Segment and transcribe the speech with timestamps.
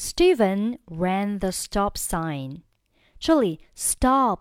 [0.00, 2.60] Stephen ran the stop sign。
[3.18, 4.38] 这里 stop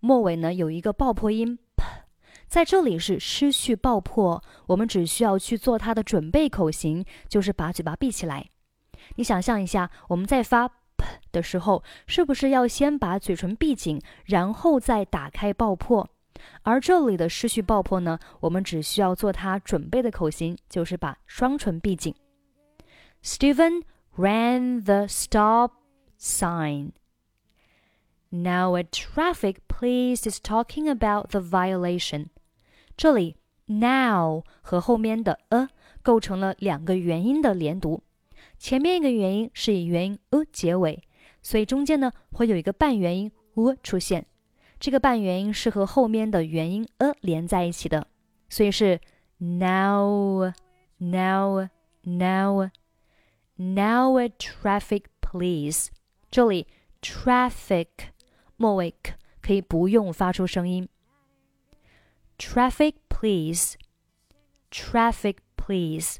[0.00, 1.84] 末尾呢有一个爆破音 p，
[2.48, 8.50] 在这里是失去爆破，我们只需要去做它的准备口型，就是把嘴巴闭起来。
[9.14, 10.74] 你想象一下，我们在发 p
[11.30, 16.10] 的时候，是不是要先把嘴唇闭紧，然后再打开爆破？
[16.62, 22.12] 而这里的失去爆破呢，我们只需要做它准备的口型，就是把双唇闭紧。
[23.22, 23.84] Stephen
[24.17, 25.73] ran the stop
[26.17, 26.91] sign.
[28.29, 32.27] Now a traffic police is talking about the violation.
[32.97, 33.37] 这里
[33.67, 35.69] now 和后面的 a
[36.01, 38.03] 构成了两个元音的连读，
[38.57, 41.01] 前面一个元音是以元音 a 结尾，
[41.41, 44.25] 所以中间呢会有一个半元音 u 出现。
[44.79, 48.07] 这个半元音是和后面的元音 a 连在一起的，
[48.49, 48.99] 所以是
[49.37, 50.53] now
[50.97, 51.67] now
[52.03, 52.69] now
[53.61, 55.87] now a traffic police。
[56.29, 56.67] 这里
[57.01, 57.87] traffic
[58.55, 60.87] 末尾 k 可以不用发出声音。
[62.37, 63.75] traffic please
[64.69, 66.17] traffic please，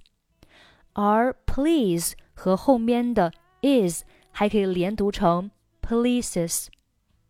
[0.94, 6.68] 而 please 和后面的 is 还可以连读成 polices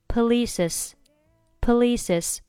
[0.07, 0.93] polices
[1.59, 2.39] polices.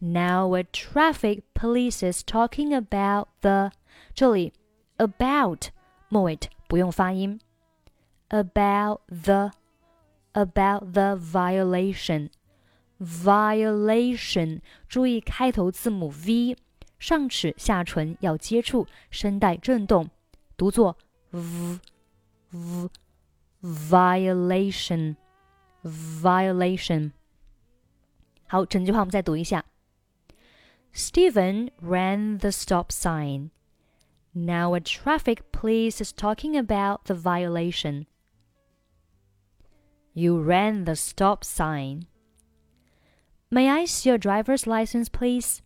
[0.00, 3.72] Now a traffic police is talking about the
[4.14, 4.52] 这里
[4.96, 5.70] about
[6.13, 7.39] 末尾不用发音。
[8.29, 9.51] About the
[10.33, 12.29] about the violation
[12.99, 16.55] violation，注意开头字母 v，
[16.99, 20.11] 上齿下唇要接触，声带震动，
[20.55, 20.95] 读作
[21.31, 21.79] v
[22.51, 22.89] v
[23.63, 25.15] violation
[25.83, 27.11] violation。
[28.45, 29.65] 好，整句话我们再读一下。
[30.93, 33.49] Steven ran the stop sign.
[34.32, 38.06] Now a traffic police is talking about the violation.
[40.14, 42.06] You ran the stop sign.
[43.50, 45.58] May I see your driver's license, please?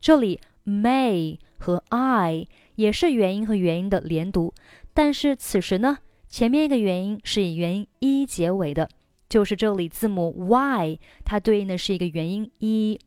[0.00, 4.52] 这里 may 和 I 也是元音和元音的连读，
[4.92, 8.88] 但是此时呢，前面一个元音是以元音一结尾的。
[9.28, 13.00] 就是这里字母 y，它对应的是一个元音一。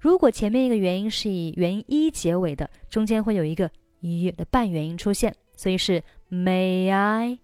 [0.00, 3.70] 如果前面一个元音是以元音一结尾的，中间会有一个
[4.02, 7.38] 一的半元音出现，所以是 May I,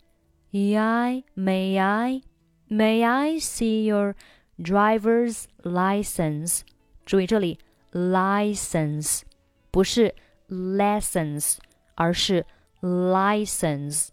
[0.53, 2.23] I, May I,
[2.69, 4.15] May I see your
[4.59, 6.61] driver's license？
[7.05, 7.59] 注意这里
[7.93, 9.23] license
[9.71, 10.15] 不是
[10.49, 11.57] lessons，
[11.95, 12.47] 而是
[12.81, 14.09] license。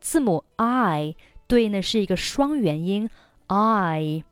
[0.00, 1.16] 字母 i
[1.46, 3.08] 对应的是一个双元音。
[3.46, 4.24] I.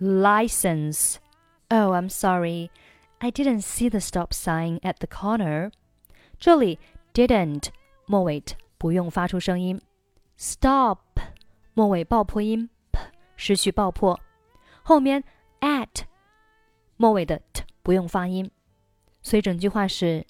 [0.00, 1.16] License.
[1.68, 2.70] Oh, I'm sorry.
[3.18, 5.70] I didn't see the stop sign at the corner.
[6.40, 6.78] 这里
[7.12, 7.68] didn't
[8.06, 8.42] 末尾
[8.78, 9.80] 不用发出声音，
[10.38, 10.98] stop
[11.74, 13.00] 末尾爆破音 p
[13.36, 14.18] 失去爆破，
[14.82, 15.24] 后面
[15.60, 16.04] at
[16.96, 18.50] 末尾的 t 不用发音，
[19.22, 20.26] 所以整句话是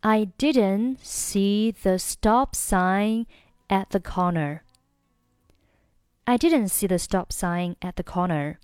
[0.00, 3.26] I didn't see the stop sign
[3.68, 4.60] at the corner.
[6.24, 8.58] I didn't see the stop sign at the corner.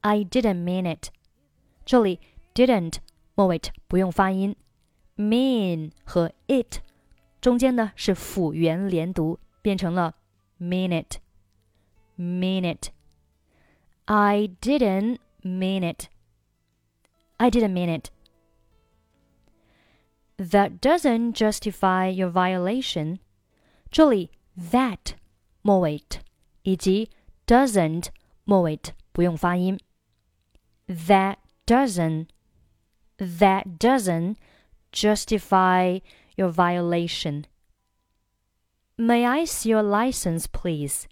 [0.00, 1.08] I didn't mean it.
[1.84, 2.20] 这里
[2.54, 2.98] didn't
[3.34, 4.54] 末尾不用发音
[5.18, 6.78] ，mean 和 it
[7.40, 10.16] 中间呢是辅元连读，变成了
[10.58, 11.18] mean it.
[12.16, 12.90] Mean it.
[14.06, 16.08] I didn't mean it.
[17.38, 18.10] I didn't mean it.
[20.36, 23.18] That doesn't justify your violation.
[23.90, 25.14] 这里 that
[25.62, 26.02] 末尾
[26.62, 27.10] 以及
[27.46, 28.08] doesn't
[28.44, 28.78] 末尾
[29.12, 29.78] 不用发音。
[30.86, 32.28] That doesn't
[33.18, 34.36] that doesn't
[34.92, 36.00] justify
[36.36, 37.44] your violation.
[38.96, 41.04] May I see your license, please?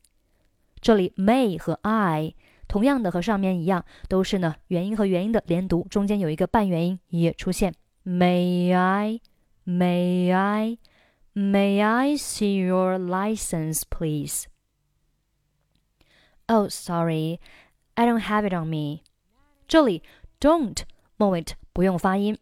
[0.80, 2.34] 这里 may 和 I
[2.68, 7.74] 同样的和上面一样，都是呢元音和元音的连读，中间有一个半元音也出现。
[8.04, 9.20] May I?
[9.64, 10.78] May I?
[11.34, 14.46] May I see your license, please?
[16.46, 17.38] Oh, sorry,
[17.94, 19.02] I don't have it on me.
[19.68, 20.02] 这里
[20.40, 20.82] don't
[21.16, 22.36] 末尾不用发音，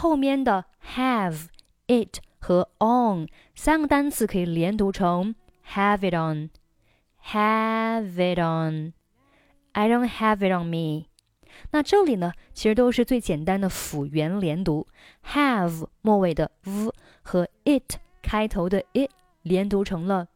[0.00, 0.64] 后面的
[0.94, 1.48] have,
[1.86, 5.34] it 和 on 三个单词可以连读成
[5.74, 6.48] have it on,
[7.22, 8.94] have it on.
[9.72, 11.08] I don't have it on me.
[11.72, 14.86] 那这里呢，其实都是最简单的辅元连读
[15.22, 19.10] ，have 末尾的 v 和 it 开头的 it
[19.42, 20.28] 连读成了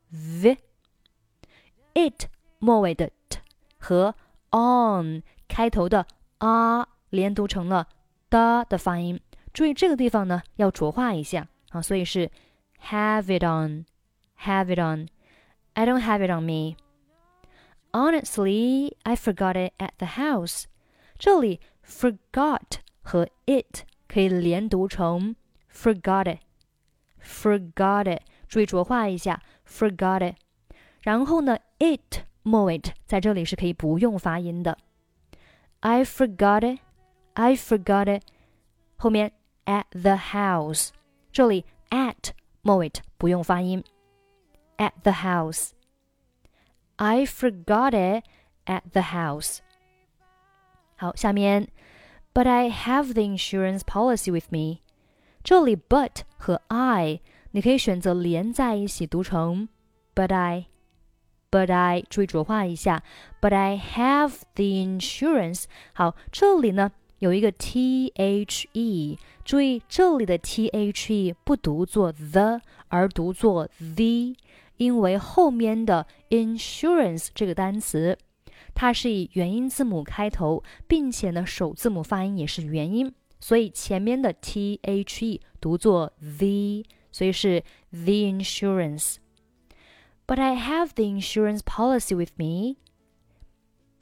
[0.43, 2.27] v，it
[2.59, 3.39] 末尾的 t
[3.79, 4.15] 和
[4.51, 6.07] on 开头的
[6.37, 7.89] r 连读成了
[8.29, 9.19] 的的发音。
[9.54, 12.30] 注意这个地方呢要浊化一下啊，所以是
[12.90, 13.86] have it on,
[14.40, 15.08] have it on.
[15.74, 16.76] I don't have it on me.
[17.92, 20.66] Honestly, I forgot it at the house.
[21.18, 25.36] 这里 forgot 和 it 可以连读成
[25.74, 26.40] forgot it,
[27.22, 28.22] forgot it。
[28.48, 30.36] 注意浊化一下，forgot it。
[31.02, 34.78] 然后呢，it 末尾在这里是可以不用发音的。
[35.82, 36.80] I forgot it,
[37.34, 38.24] I forgot it。
[38.98, 39.32] 后面
[39.66, 40.90] at the house，
[41.32, 42.32] 这里 at
[42.62, 43.84] 末尾不用发音。
[44.78, 45.72] At the house,
[46.96, 48.24] I forgot it
[48.66, 49.60] at the house。
[50.96, 51.70] 好，下面，
[52.34, 54.80] But I have the insurance policy with me。
[55.44, 57.22] 这里 but 和 I
[57.52, 59.70] 你可以选择连在一起读成
[60.14, 63.02] but I。But I 注意浊化一下，
[63.42, 65.64] But I have the insurance。
[65.94, 66.92] 好，这里呢
[67.25, 74.37] 有一个 T H E，注意这里的 T H E 不读作 the，而读作 the，
[74.77, 78.19] 因为后面的 insurance 这个单词，
[78.75, 83.11] 它是以元音字母开头，并且呢首字母发音也是元音，
[83.41, 89.15] 所以前面的 T H E 读作 the，所以是 the insurance。
[90.27, 92.77] But I have the insurance policy with me.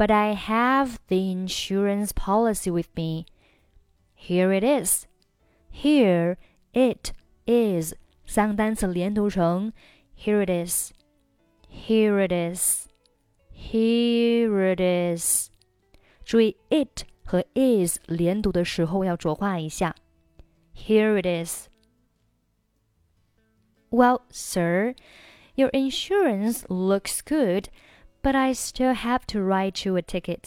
[0.02, 3.26] But I have the insurance policy with me.
[4.14, 5.08] Here it is.
[5.72, 6.38] Here
[6.74, 7.14] it
[7.48, 7.94] is.
[8.26, 9.74] 三个单词连读成
[10.18, 10.92] Here it is.
[11.70, 12.88] Here it is.
[13.52, 15.50] Here it is.
[16.24, 19.96] 注意 it 和 is 连读的时候要浊化一下。
[20.76, 21.70] Here it is.
[23.90, 24.94] Well, sir,
[25.56, 27.70] your insurance looks good
[28.22, 30.46] but I still have to write you a ticket。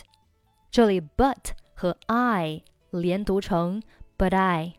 [0.70, 3.82] 这里 but 和 I 连读成
[4.18, 4.74] but I,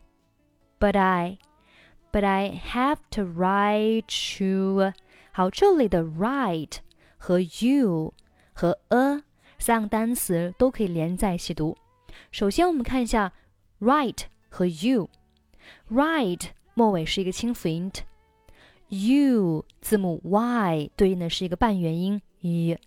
[0.78, 1.38] but I,
[2.12, 4.92] but I have to write you。
[5.32, 6.76] 好，这里的 write
[7.16, 8.14] 和 you
[8.52, 9.22] 和 a
[9.58, 11.76] 三个单词都可以连在一起读。
[12.30, 13.32] 首先，我们看一下
[13.80, 22.77] write 和 you。write 末尾是一个清辅音 t，you 字母 y 对应的是一个半元音 一。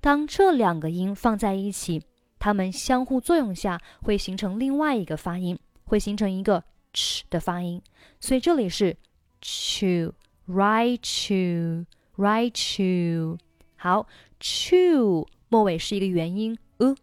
[0.00, 2.02] 当这两个音放在一起，
[2.40, 7.80] 它们相互作用下会形成另外一个发音，会形成一个 ch 的发音。
[8.18, 8.96] 所以这里是
[9.40, 13.38] chew，write chew，write chew。
[13.76, 14.08] 好
[14.40, 16.96] ，chew 末尾是一个元音 u，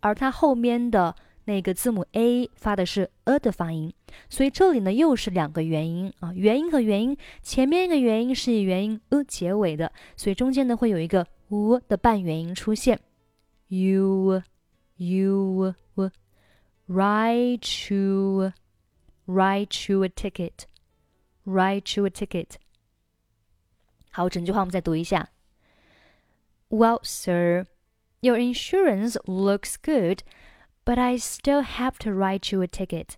[0.00, 1.14] 而它后面的
[1.44, 3.92] 那个字母 a 发的是 a 的发音。
[4.28, 11.24] 所以这里呢又是两个元音啊，元音和元音，前面一个元音是以元音 u 结尾的，所以中间呢会有一个。
[11.49, 12.99] u 的半元音出现，
[13.67, 14.41] u
[14.97, 15.73] u
[16.87, 18.51] write you
[19.25, 20.65] write you a ticket
[21.45, 22.55] write you a ticket。
[24.11, 25.29] 好，整句话我们再读一下。
[26.69, 27.65] Well, sir,
[28.21, 30.23] your insurance looks good,
[30.83, 33.15] but I still have to write you a ticket.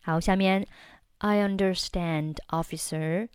[0.00, 0.66] 好，下面
[1.18, 3.28] I understand, officer.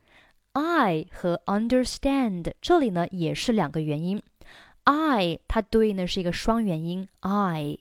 [0.58, 4.22] I 和 understand 这里呢也是两个元音
[4.84, 7.76] ，I 它对应的是一个双元音 I，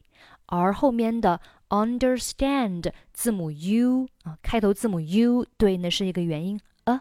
[0.48, 1.40] 而后面的
[1.70, 7.00] understand 字母 U 啊，开头字母 U 对应的是一个元音 a，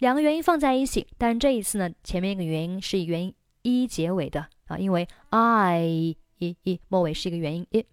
[0.00, 3.32] 两个元音放在一起，但这一次呢前面一个元音是以元音
[3.62, 7.86] e 结尾的啊，因为 I 一一末尾是一个元音 e，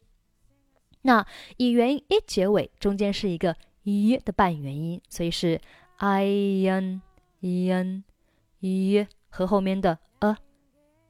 [1.03, 1.23] 那
[1.57, 5.61] 以元音 e 结尾，中间是一个 e 的半元音，所以是。
[5.98, 7.00] i n
[7.40, 8.04] i n
[8.60, 10.36] i 和后面的 a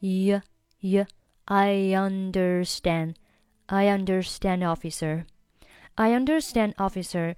[0.01, 0.43] i
[0.81, 1.07] i
[1.47, 3.15] I understand
[3.69, 5.27] I understand officer
[5.99, 7.35] I understand officer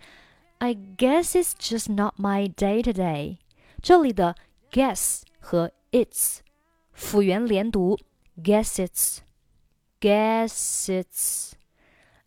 [0.60, 3.38] I guess it's just not my day today
[3.82, 4.36] 这里的
[4.70, 6.40] guess 和 it's
[6.92, 7.98] 辅元连读
[8.42, 9.18] guess it's
[10.00, 11.52] guess it's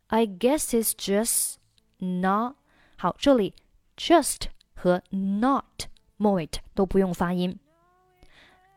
[0.07, 1.55] I guess it's just
[1.99, 2.55] not
[2.97, 3.53] 好这里
[3.95, 4.47] just
[4.81, 7.59] 和 not 末尾都不用发音。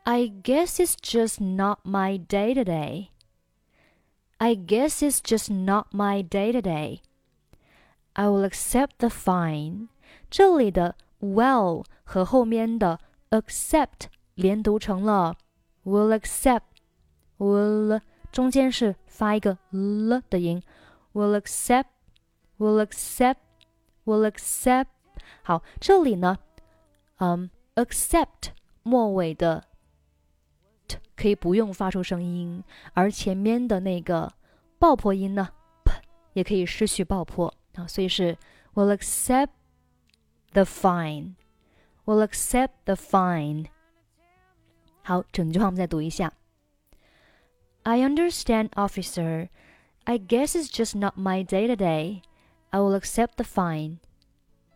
[0.03, 3.09] I guess it's just not my day today.
[4.37, 7.01] I guess it's just not my day today.
[8.13, 9.89] I will accept the fine.
[10.29, 12.99] 这里的 well 和后面的
[13.29, 15.35] accept 连读成了
[15.85, 16.63] will accept
[17.37, 18.01] will
[18.31, 20.63] 中间是发一个 l 的音，
[21.13, 21.85] will accept
[22.57, 23.37] will accept
[24.05, 24.87] will accept
[25.43, 26.37] 好，这里呢，
[27.17, 28.51] 嗯，accept
[28.83, 29.63] 末尾的
[30.87, 32.63] t 可以不用发出声音，
[32.93, 34.31] 而前面的那个
[34.77, 35.49] 爆破音呢，
[35.83, 35.93] p
[36.33, 38.37] 也可以失去爆破啊，所以是
[38.73, 39.49] will accept
[40.53, 41.35] the fine。
[42.05, 43.67] will accept the fine.
[45.03, 46.33] 好，整句话我们再读一下。
[47.83, 49.49] I understand, officer.
[50.03, 52.21] I guess it's just not my day today.
[52.71, 53.97] I will accept the fine.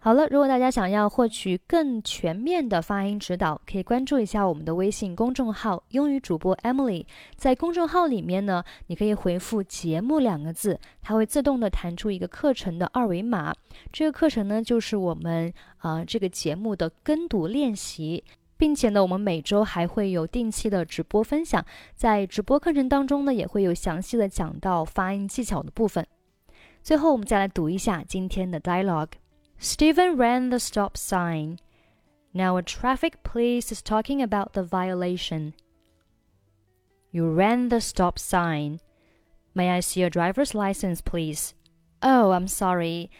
[0.02, 7.04] 好了，如果大家想要获取更全面的发音指导，可以关注一下我们的微信公众号“英语主播 Emily”。
[7.36, 13.54] 在公众号里面呢，你可以回复“节目”两个字，它会自动的弹出一个课程的二维码。
[13.92, 18.24] 这个课程呢，就是我们啊这个节目的跟读练习，
[18.56, 21.62] 并且呢，我们每周还会有定期的直播分享。
[21.94, 26.06] 在直播课程当中呢，也会有详细的讲到发音技巧的部分。
[26.82, 29.10] 最后，我们再来读一下今天的 dialogue。
[29.62, 31.60] Steven ran the stop sign.
[32.32, 35.52] Now a traffic police is talking about the violation.
[37.12, 38.80] You ran the stop sign.
[39.54, 41.52] May I see your driver's license, please?
[42.02, 43.10] Oh, I'm sorry.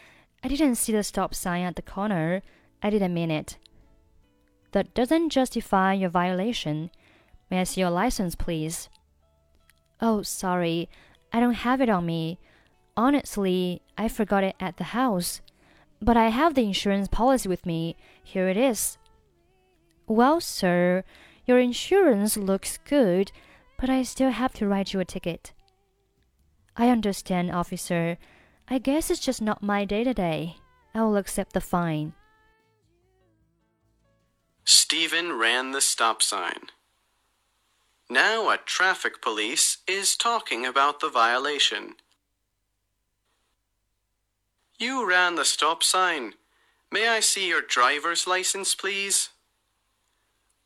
[0.43, 2.41] I didn't see the stop sign at the corner.
[2.83, 3.59] I didn't mean it.
[4.73, 6.91] That doesn't justify your violation.
[7.51, 8.89] May I see your license, please?
[10.01, 10.89] Oh, sorry.
[11.35, 12.39] I don't have it on me.
[12.97, 15.43] Honestly, I forgot it at the house.
[16.03, 17.97] But I have the insurance policy with me.
[18.23, 18.99] Here it is.
[20.07, 21.05] Well, sir,
[21.47, 23.33] your insurance looks good,
[23.79, 25.53] but I still have to write you a ticket.
[26.77, 28.19] I understand, officer.
[28.69, 30.57] I guess it's just not my day today.
[30.95, 32.15] I will accept the fine.
[34.65, 36.71] Steven ran the stop sign.
[38.09, 41.95] Now a traffic police is talking about the violation.
[44.81, 46.33] You ran the stop sign.
[46.91, 49.29] May I see your driver's license, please?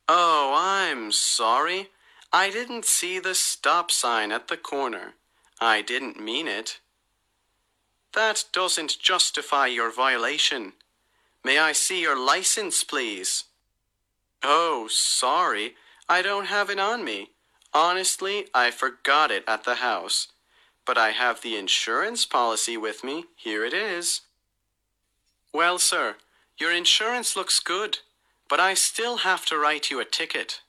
[0.08, 1.88] Oh, I'm sorry.
[2.32, 5.14] I didn't see the stop sign at the corner.
[5.60, 6.78] I didn't mean it.
[8.14, 10.74] That doesn't justify your violation.
[11.44, 13.44] May I see your license, please?
[14.44, 15.74] Oh, sorry.
[16.08, 17.30] I don't have it on me.
[17.72, 20.28] Honestly, I forgot it at the house.
[20.86, 23.24] But I have the insurance policy with me.
[23.36, 24.22] Here it is.
[25.52, 26.16] Well, sir,
[26.58, 27.98] your insurance looks good,
[28.48, 30.60] but I still have to write you a ticket.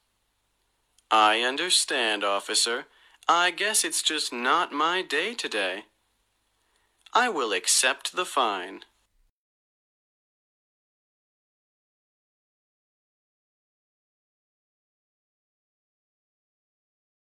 [1.12, 2.86] I understand, officer.
[3.28, 5.86] I guess it's just not my day today.
[7.14, 8.82] I will accept the fine.